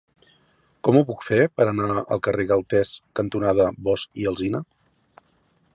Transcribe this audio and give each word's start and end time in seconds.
Com 0.87 0.95
ho 0.99 1.03
puc 1.09 1.21
fer 1.25 1.39
per 1.59 1.67
anar 1.73 1.89
al 1.99 2.23
carrer 2.29 2.47
Galtés 2.53 2.93
cantonada 3.21 3.69
Bosch 3.89 4.21
i 4.23 4.29
Alsina? 4.33 4.65